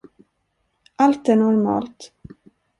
[0.97, 2.11] Allt är normalt.